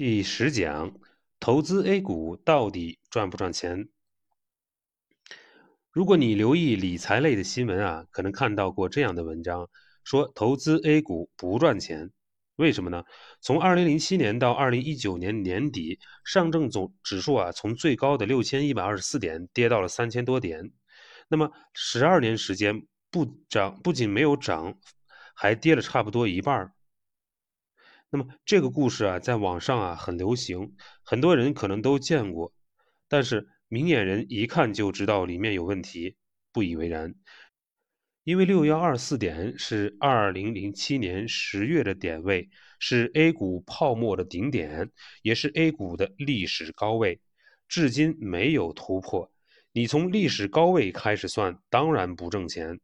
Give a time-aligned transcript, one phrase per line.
[0.00, 0.94] 第十讲，
[1.38, 3.90] 投资 A 股到底赚不赚钱？
[5.90, 9.68] 如果你留意理财类的新闻啊，可能看到过这样的文章，
[10.02, 12.10] 说投资 A 股不赚钱。
[12.56, 13.04] 为什么呢？
[13.42, 20.72] 从二零零七年到二零一九年年底，上证总指数啊，从最高的六千一百二十四点跌到了三千多点，
[21.28, 24.78] 那么十二年时间不涨，不仅没有涨，
[25.34, 26.72] 还跌了差不多一半儿。
[28.10, 30.74] 那么这个故事啊，在网上啊很流行，
[31.04, 32.52] 很多人可能都见过，
[33.08, 36.16] 但是明眼人一看就知道里面有问题，
[36.52, 37.14] 不以为然。
[38.24, 42.50] 因为六幺二四点是二零零七年十月的点位，
[42.80, 44.90] 是 A 股泡沫的顶点，
[45.22, 47.20] 也是 A 股的历史高位，
[47.68, 49.32] 至今没有突破。
[49.72, 52.80] 你从历史高位开始算，当然不挣钱。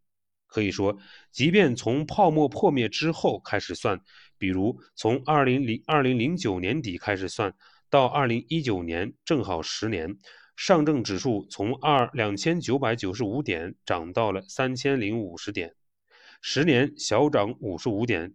[0.47, 0.97] 可以说，
[1.31, 4.01] 即便从泡沫破灭之后开始算，
[4.39, 7.53] 比如从二零零二零零九年底开始算，
[7.91, 10.17] 到二零一九年正好十年，
[10.57, 15.75] 上证指数从二两千九百九十五点涨到了三千零五十点，
[16.41, 18.33] 十年小涨五十五点，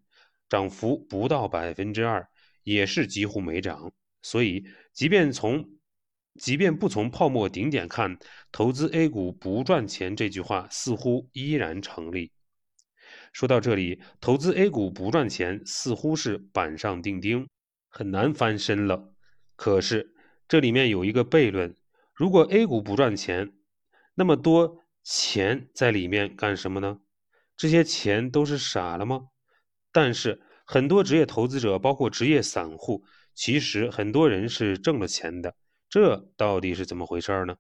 [0.50, 2.28] 涨幅不到百分之二，
[2.64, 3.92] 也是几乎没涨。
[4.22, 5.68] 所以，即便从
[6.40, 8.18] 即便不从泡沫顶点看，
[8.52, 12.32] 投资 A 股不赚钱这句话似乎依然成立。
[13.34, 17.48] 说到这里，投资 A 股不赚钱似乎是板上钉钉，
[17.90, 19.14] 很难翻身了。
[19.56, 20.14] 可是
[20.48, 21.76] 这里面有一个悖论：
[22.14, 23.52] 如果 A 股不赚钱，
[24.16, 27.00] 那么多钱在里面干什么呢？
[27.58, 29.28] 这些钱都是傻了吗？
[29.92, 35.54] 但是很多职业投资者，包括职业散户，其实很多人是挣了钱的。
[35.92, 37.58] 这到底是怎么回事儿呢？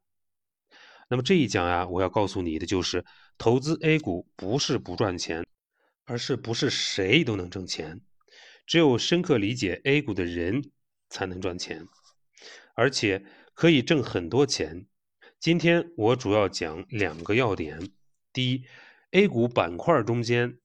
[1.09, 3.03] 那么这一讲呀，我要告诉你的就是，
[3.37, 5.45] 投资 A 股不是不赚钱，
[6.05, 7.99] 而是不是谁都能挣钱。
[8.65, 10.71] 只有深刻理解 A 股的人
[11.09, 11.85] 才能赚钱，
[12.73, 14.87] 而且可以挣很多钱。
[15.37, 17.91] 今天我主要讲两个要点：
[18.31, 18.63] 第一
[19.11, 20.57] ，A 股板块中间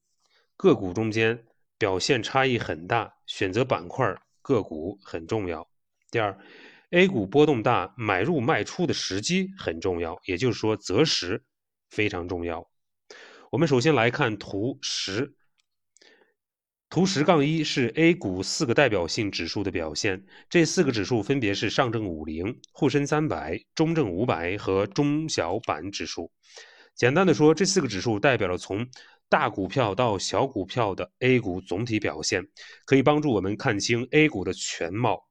[0.56, 1.44] 个股中间
[1.76, 5.66] 表现差异很大，选择板块个股很重要；
[6.12, 6.38] 第二。
[6.90, 11.42] A 股波动大，买入卖出的时机很重要，也就是说择时
[11.90, 12.70] 非常重要。
[13.50, 15.34] 我们首先来看图十，
[16.88, 26.30] 图十杠一是 A 股四个代表性指数的表现，这四个指数分别是上证五零、沪深三百、中证五百和中小板指数。
[26.94, 28.86] 简单的说，这四个指数代表了从
[29.28, 32.46] 大股票到小股票的 A 股总体表现，
[32.84, 35.26] 可以帮助我们看清 A 股的全貌。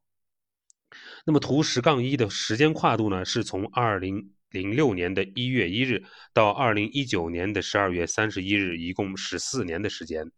[1.27, 6.03] 那么图十杠一的时间跨度呢，是从二零零六年的一月一日
[6.33, 10.31] 到二零一九年的十二月三十一日，一共十四年的时间。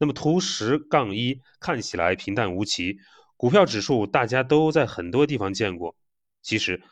[0.00, 2.98] 那么图十杠一看起来平淡无奇，
[3.36, 5.96] 股票指数大家都在很多地方见过。
[6.42, 6.82] 其实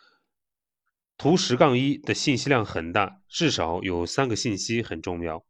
[1.18, 5.44] 图十杠一的信息量很大，至少有三个信息很重要。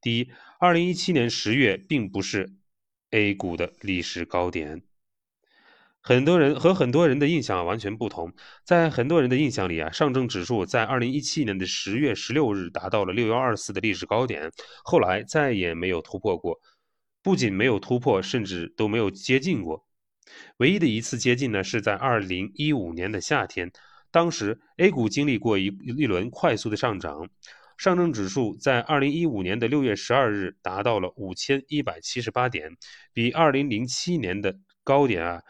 [0.00, 2.54] 第一，二零一七年十月并不是
[3.10, 4.82] A 股的历史高点。
[6.02, 8.32] 很多人和很多人的印象完全不同，
[8.64, 14.50] 在很多人的印象里啊，上证指数在二零一七年的十月十六日达到了六幺二四的历史高点，
[14.82, 16.58] 后来再也没有突破过，
[17.22, 19.84] 不仅没有突破，甚至都没有接近过。
[20.56, 23.70] 唯一的一次接近呢，是在二零一五年的夏天，
[24.10, 25.66] 当时 A 股经历过一
[25.98, 27.28] 一轮快速的上涨，
[27.76, 32.70] 上证指数在二零一五年的六月十二日达到了五千一百七十八点，
[33.12, 35.42] 比二零零七年的高点啊。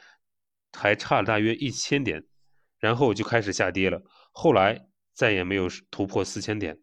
[0.72, 2.24] 还差了大约一千点，
[2.78, 4.02] 然后就开始下跌了。
[4.32, 6.78] 后来再也没有突破四千点，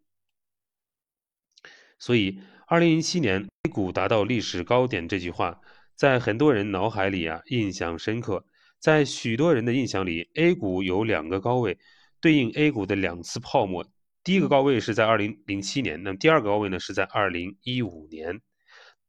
[1.98, 5.60] 所以二零零七年 A 股达到历史高点这句话，
[5.96, 8.46] 在很多人脑海里啊印象深刻。
[8.80, 11.80] 在许多人的印象里，A 股有两个高位，
[12.22, 13.84] 对应 A 股的两次泡沫。
[14.24, 18.40] 第一个高位是在二零零七年，那么第二个高位呢是在二零一五年。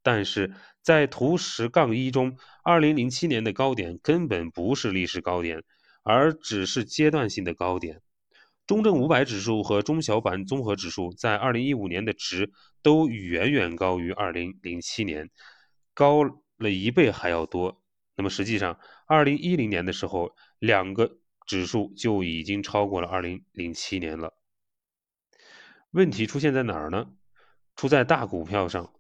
[0.03, 0.55] 但是
[0.89, 5.63] 在图十杠一中，二零零七年的高点根本不是历史高点，
[6.03, 8.01] 而只是阶段性的高点。
[8.67, 12.51] 中证五百指数和中小板综合指数在二零一五年的值
[12.81, 15.29] 都远远高于二零零七年，
[15.93, 16.25] 高
[16.57, 17.83] 了一倍还要多。
[18.17, 24.33] 那么实际上，二零一零年的时候，两个指数就已经超过了二零零七年了。
[25.91, 27.11] 问题出现在哪儿呢？
[27.77, 28.91] 出在大股票上。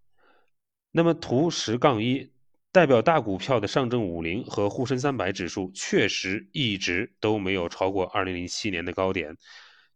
[0.98, 2.32] 那么图十杠一
[2.72, 9.36] 代表大股票的上证五零和沪深三百指数确实一直都没有超过二零零七年的高点，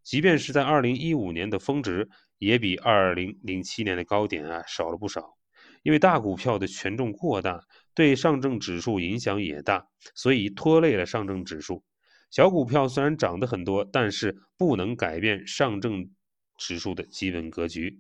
[0.04, 2.08] 即便是在二零一五年的峰值，
[2.38, 5.36] 也比二零零七年的高点啊少了不少。
[5.82, 7.60] 因为大股票的权重过大，
[7.96, 11.82] 对上证指数影响也大，所以拖累了上证指数。
[12.30, 16.08] 小股票虽然涨得很多，但是不能改变上证
[16.56, 17.98] 指数的基本格局。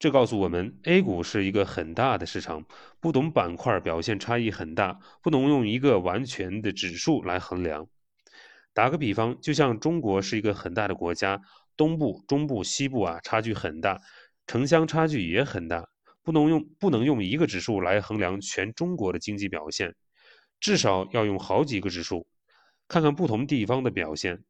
[0.00, 2.64] 这告诉我们，A 股是一个很大的市场，
[3.00, 7.86] 不同板块表现差异很大，不能用一个完全的指数来衡量。
[8.72, 11.42] 打个比方，就像中国是一个很大的国家，
[11.76, 14.00] 东部、中部、西部啊差距很大，
[14.46, 15.86] 城乡差距也很大，
[16.22, 19.94] 不能用不能用一个指数来衡量全中国的经济表现，
[20.60, 22.26] 至少要用好几个指数，
[22.88, 24.42] 看看不同地方的表现。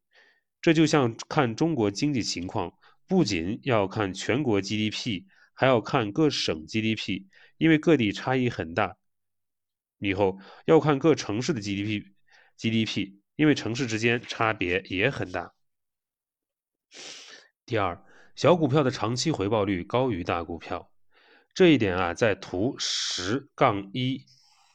[0.62, 2.72] 这就像看中国经济情况，
[3.08, 5.24] 不仅要看全国 GDP。
[5.60, 7.26] 还要看各省 GDP，
[7.58, 8.96] 因为各地差异很大。
[9.98, 15.52] 以后要看各城市的 GDP，GDP，因为城市之间差别也很大。
[17.66, 18.02] 第二，
[18.34, 20.90] 小股票的长期回报率高于大股票，
[21.52, 24.24] 这一点啊，在图十杠一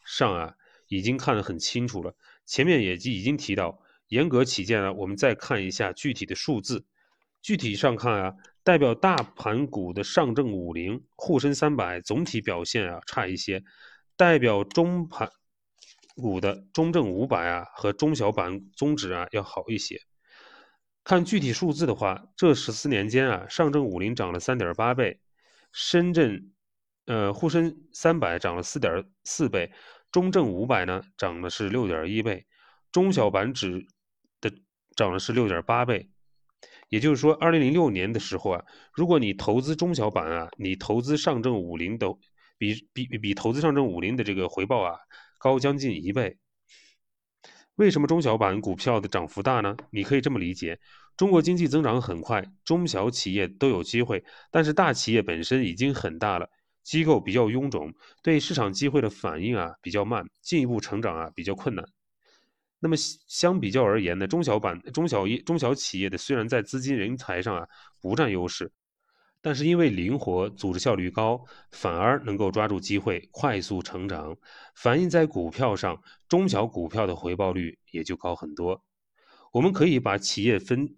[0.06, 0.54] 上啊
[0.88, 2.16] 已经看得很清楚了。
[2.46, 6.86] 前面也已经提到，严格起见啊，我们再看一下具体的数字。
[7.46, 8.34] 具体上看啊。
[8.64, 13.64] 代表大盘股的上证五零、沪深三百总体表现啊差一些，
[14.18, 15.30] 代表中盘
[16.16, 20.02] 股的中证五百啊和中小板综指啊要好一些。
[21.04, 25.20] 看具体数字的话，这十四年间啊，上证五零涨了三点八倍，
[25.72, 26.52] 深圳
[27.06, 29.72] 呃沪深三百涨了四点四倍，
[30.12, 32.48] 中证五百呢涨的是六点一倍，
[32.92, 33.86] 中小板指
[34.42, 34.52] 的
[34.96, 36.10] 涨的是六点八倍。
[36.90, 42.08] 也就是说，二零零六年的时候啊，如果你投资中小板啊，你投资上证五零的
[42.58, 44.98] 比比比投资上证五零的这个回报啊
[45.40, 46.38] 高将近一倍。
[47.76, 49.76] 为什么中小板股票的涨幅大呢？
[49.92, 50.80] 你可以这么理解：
[51.18, 56.48] 中国经济增长很快，中小企业都有机会，但是大企业本身已经很大了，
[56.84, 57.94] 机构比较臃肿，
[58.24, 61.84] 对市场机会的反应啊比较慢，进一步成长啊比较困难。
[62.86, 67.68] 那么相比较而言呢，中小板、中小业、中小企业的虽然在资金、人才上啊
[68.00, 68.72] 不占优势，
[69.42, 74.38] 但是因为灵活、组织效率高，反而能够抓住机会快速成长。
[74.76, 76.00] 反映在股票上，
[76.30, 78.84] 中小股票的回报率也就高很多。
[79.52, 80.96] 我们可以把企业分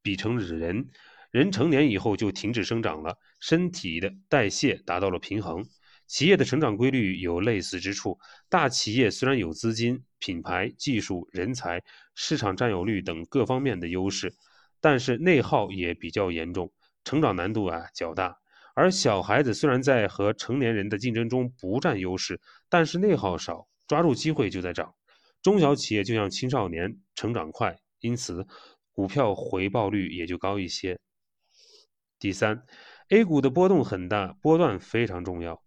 [0.00, 0.88] 比成人，
[1.30, 5.62] 人成年以后就停止生长了，身体的代谢达到了平衡。
[6.08, 8.18] 企业的成长规律有类似之处。
[8.48, 11.84] 大企业虽然有资金、品牌、技术、人才、
[12.14, 14.34] 市场占有率等各方面的优势，
[14.80, 16.72] 但是内耗也比较严重，
[17.04, 18.38] 成长难度啊较大。
[18.74, 22.40] 而小孩子虽然在和成年人的竞争中不占优势，
[22.70, 24.94] 但是内耗少，抓住机会就在涨。
[25.42, 28.46] 中小企业就像青少年，成长快，因此
[28.92, 30.98] 股票回报率也就高一些。
[32.18, 32.64] 第三
[33.10, 35.62] ，A 股的波动很大，波段非常重要。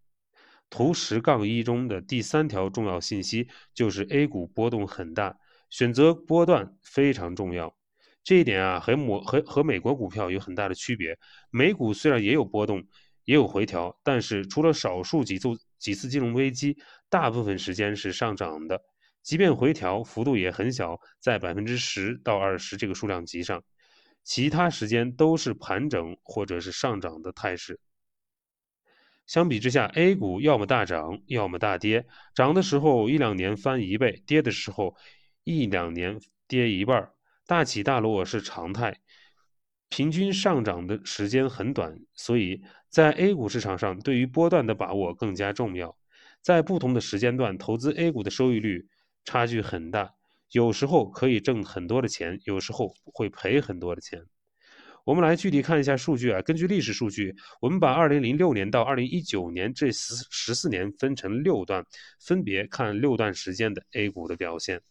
[0.71, 5.38] 图十杠一中的第三条重要信息就是 A 股波动很大，
[5.69, 7.75] 选择波段非常重要。
[8.23, 11.19] 这一点啊，和美和和美国股票有很大的区别。
[11.50, 12.81] 美股虽然也有波动，
[13.25, 16.77] 也有回调，但是除了少数几次几次金融危机，
[17.09, 18.81] 大部分时间是上涨的。
[19.21, 23.62] 即便回调，幅度也很小，在百分之十到二十这个数量级上，
[24.23, 27.77] 其他时间都是盘整或者是上涨的态势。
[29.31, 32.06] 相比之下，A 股要么大涨，要么大跌。
[32.36, 34.97] 涨的时候一两年翻一倍，跌的时候
[35.45, 36.19] 一两年
[36.50, 37.11] 跌一半，
[37.47, 39.00] 大起大落是常态。
[39.88, 45.95] 平均上涨的时间很短，所以在 A 股市场上，对于波段的把握更加重要。
[46.42, 48.90] 在不同的时间段投资 A 股的收益率
[49.23, 50.14] 差距很大，
[50.52, 54.26] 有时候可以挣很多的钱，有时候会赔很多的钱。
[55.06, 56.42] 我们来具体看一下数据啊。
[56.42, 61.86] 根据历史数据，我们把2006年到2019年这十十四年分成六段，
[62.20, 64.81] 分别看六段时间的 A 股的表现。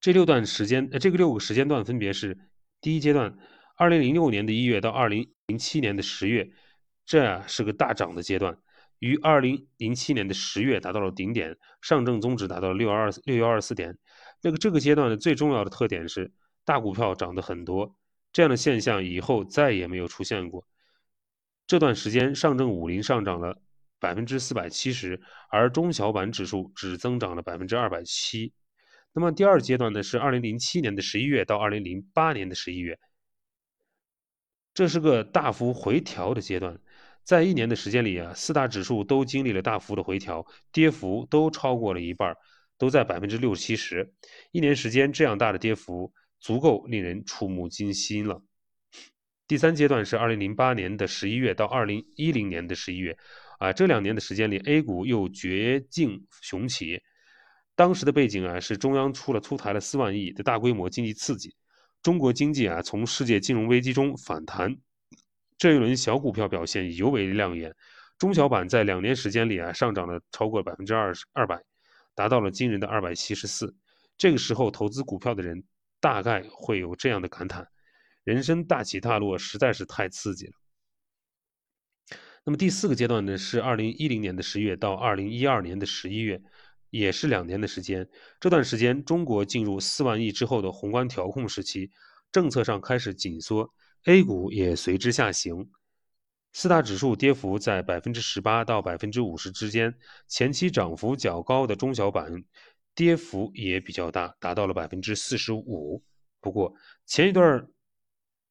[0.00, 2.38] 这六段时间，呃，这个六个时间段分别是：
[2.80, 3.36] 第一阶段
[3.78, 6.50] ，2006年的一月到2007年的十月，
[7.06, 8.56] 这是个大涨的阶段，
[8.98, 13.96] 于2007年的十月达到了顶点，上证综指达到了六二六幺二四点。
[14.42, 16.30] 那个这个阶段的最重要的特点是，
[16.64, 17.96] 大股票涨得很多。
[18.34, 20.66] 这样的现象以后再也没有出现过。
[21.68, 23.62] 这段时间，上证五零上涨了
[24.00, 28.52] 百分之四百七十，而中小板指数只增长了百分之二百七。
[29.12, 32.98] 那么第二阶段呢，是二零零七年的十一月到二零零八年的十一月，
[34.74, 36.80] 这是个大幅回调的阶段。
[37.22, 42.36] 在一年的时间里啊，四大指数都经历了大幅的回调，跌幅都超过了一半，
[42.76, 44.12] 都在百分之六七十。
[44.50, 46.12] 一年时间这样大的跌幅。
[46.44, 48.42] 足够令人触目惊心了。
[49.48, 53.16] 第三阶段是二零零八年的十一月到二零一零年的十一月，
[53.58, 57.00] 啊，这两年的时间里，A 股又绝境雄起。
[57.74, 61.56] 当时的背景啊，是中央出了出台了四万亿的大规模经济刺激，
[62.02, 64.76] 中国经济啊从世界金融危机中反弹。
[65.56, 67.74] 这一轮小股票表现尤为亮眼，
[68.18, 71.58] 中小板在两年时间里啊上涨了超过百分之二十二百，
[72.14, 73.74] 达到了惊人的二百七十四。
[74.18, 75.64] 这个时候投资股票的人
[76.04, 77.66] 大概会有这样的感叹：
[78.24, 80.52] 人生大起大落实在是太刺激了。
[82.44, 86.42] 那么第四个阶段呢，是二零一零年的十月到二零一二年的十一月，
[86.90, 88.06] 也是两年的时间。
[88.38, 91.90] 这段时间，中国进入四万亿之后的宏观调控时期，
[92.30, 93.72] 政策上开始紧缩
[94.04, 95.70] ，A 股也随之下行。
[96.52, 99.94] 四大指数跌幅在百分之十八到百分之五十之间，
[100.28, 102.44] 前期涨幅较高的中小板
[102.94, 106.02] 跌幅也比较大，达到了百分之四十五。
[106.40, 106.74] 不过
[107.06, 107.68] 前一段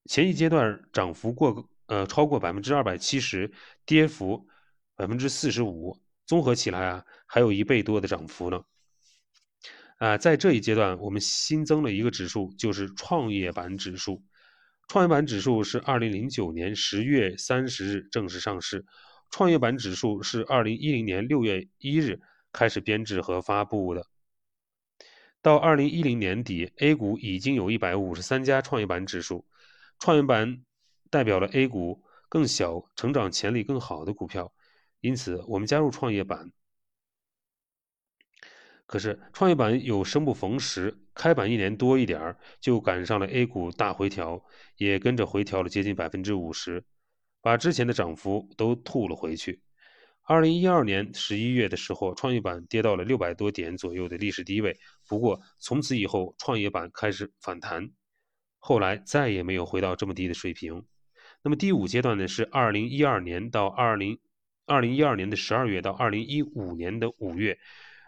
[0.05, 1.69] 前一阶段涨幅过。
[1.87, 3.51] 呃，超过百分之二百七十，
[3.85, 4.47] 跌幅
[4.95, 8.63] 百分之四十五，综合起来啊，还有一倍多的涨幅呢。
[9.97, 14.23] 啊，在这一阶段，我们新增了一个指数，就是创业板指数。
[14.87, 18.85] 创业板指数是二零零九年十月三十日正式上市，
[19.29, 22.21] 创业板指数是二零一零年六月一日
[22.53, 24.07] 开始编制和发布的。
[25.43, 29.45] 到二零一零年底，A 股已经有一百五十三家创业板指数，
[29.99, 30.63] 创业板。
[31.09, 34.51] 代表了 A 股更小、成长潜力更好的股票，
[34.99, 36.51] 因此我们加入创业板。
[38.87, 44.43] 可是创业板有生不逢时，开板一年多一点儿，就赶上了 A 股大回调，
[44.77, 46.83] 也跟着回调了接近百分之五十，
[47.41, 49.61] 把之前的涨幅都吐了回去。
[50.25, 57.91] 二零一二年十一月的时候，创业板跌到了六百多点左右的历史低位，不过从此以后，创业板开始反弹，
[58.57, 60.85] 后来再也没有回到这么低的水平。
[61.41, 64.17] 那么第五阶段呢，是二零一二年到二零
[64.65, 67.59] 二零一二年的十二月到二零一五年的五月，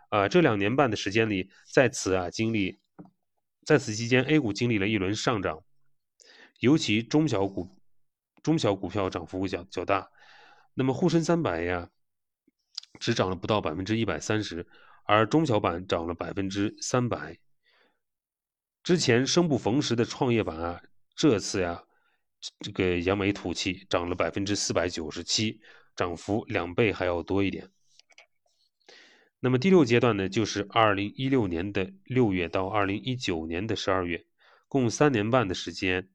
[0.08, 2.80] 啊，这两年半的时间里，在此啊经历，
[3.66, 5.62] 在此期间，A 股经历了一轮上涨，
[6.62, 7.78] 尤其中小股
[8.42, 10.10] 中小股票涨幅较较大。
[10.74, 11.90] 那么沪深三百呀，
[13.00, 14.68] 只涨了不到百分之一百三十，
[15.04, 17.38] 而中小板涨了百分之三百。
[18.84, 20.82] 之前生不逢时的创业板啊，
[21.16, 21.84] 这次呀。
[22.60, 25.62] 这个扬眉吐气，涨了百分之四百九十七，
[25.96, 27.72] 涨幅两倍还要多一点。
[29.40, 34.28] 那么第六阶段呢，就是二零一六年的六月到二零一九年的十二月，
[34.68, 36.08] 共三年半的时间。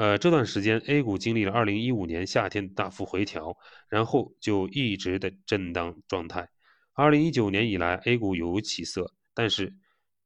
[0.00, 3.54] 呃，这段时间 A 股经历了二零一五年夏天大幅回调，
[3.86, 6.48] 然后就一直的震荡状态。
[6.94, 9.74] 二零一九年以来，A 股有起色，但是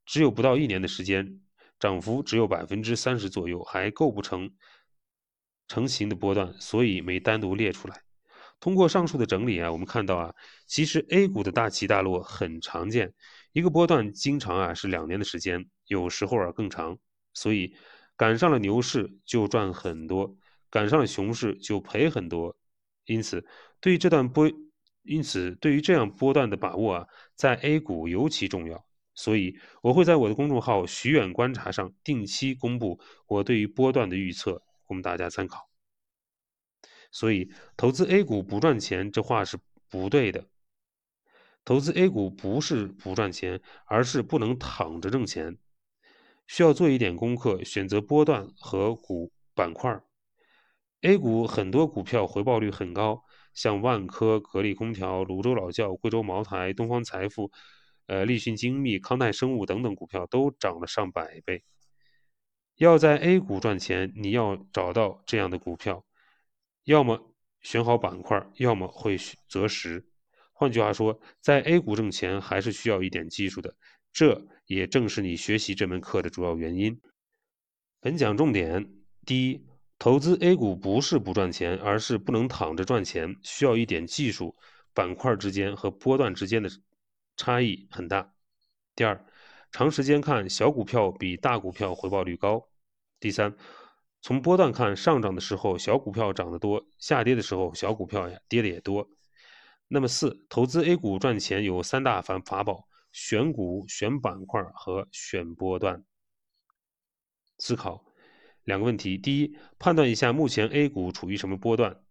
[0.07, 1.40] 只有不到一年的时间，
[1.81, 4.49] 涨幅只有百分之三十左右，还构不成。
[5.66, 8.00] 成型的波段，所以没单独列出来。
[8.61, 10.33] 通过上述的整理啊，我们看到啊，
[10.69, 13.12] 其实 A 股的大起大落很常见，
[13.50, 16.97] 一个波段经常啊是两年的时间，有时候啊更长。
[17.37, 17.75] 所以
[18.16, 20.37] 赶上了牛市就赚很多，
[20.71, 22.56] 赶上了熊市就赔很多。
[23.04, 23.47] 因此，
[23.80, 24.50] 对于这段波，
[25.02, 28.85] 因此对于这样波段的把握啊，在 A 股尤其重要。
[29.14, 34.62] 所以我会在我的公众号“徐远观察”上定期公布我对于波段的预测。
[34.87, 35.71] 供大家参考。
[37.11, 40.47] 所以，投资 A 股不赚钱，这话是不对的。
[41.64, 45.56] 投资 A 股不是不赚钱，而是不能躺着挣钱，
[46.46, 50.00] 需要做一点功课，选择波段和股板块。
[51.00, 57.50] A 股很多股票回报率很高，像万科、格力空调、泸州老窖、贵州茅台、东方财富、
[58.06, 61.62] 呃立讯精密、康泰生物等等股票都涨了上百倍。
[62.76, 66.04] 要在 A 股赚钱，你要找到这样的股票，
[66.84, 69.16] 要么选好板块，要么会
[69.48, 70.06] 择时。
[70.52, 73.76] 换句话说，在 A 股挣钱还是需要一点技术的，
[74.14, 76.99] 这也正是你学习这门课的主要原因。
[78.00, 78.88] 本讲重点：
[79.26, 79.66] 第一，
[79.99, 84.54] 投资 A 股不是不赚钱，而是不能躺着赚钱，需要一点技术。
[84.94, 86.71] 板块之间和波段之间的
[87.37, 88.33] 差异很大。
[88.94, 89.26] 第二。
[89.73, 92.68] 长时间看，小股票比大股票回报率高。
[93.18, 93.56] 第三，
[94.23, 99.11] 从波段看，上涨的时候小股票涨得多，下跌的时候小股票呀跌的也多。
[99.88, 106.04] 那么四，投资 A 股赚钱有三大法法宝：选股、选板块和选波段。
[107.56, 108.04] 思考
[108.64, 112.02] 两个问题：第一，判断一下目前 A 股处于什么波段，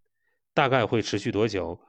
[0.55, 1.79] 大概会持续多久，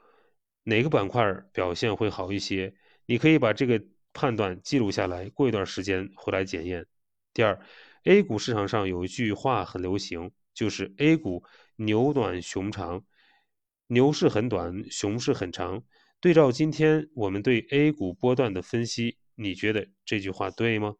[0.65, 2.75] 哪个板块表现会好一些？
[3.07, 3.83] 你可以把这个。
[4.17, 6.87] 判断记录下来，过一段时间回来检验。
[7.33, 7.61] 第二
[8.05, 11.43] ，A 股市场上有一句话很流行，就是 A 股
[11.75, 13.05] 牛短熊长。
[13.89, 15.83] 牛市很短，熊市很长。
[16.25, 20.95] 对照今天我们对 A 股波段的分析，你觉得这句话对吗？